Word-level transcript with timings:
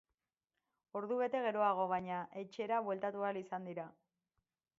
Ordubete 1.01 1.41
geroago, 1.47 1.85
baina, 1.93 2.23
etxera 2.45 2.81
bueltatu 2.89 3.27
ahal 3.29 3.41
izan 3.45 3.71
dira. 3.71 3.87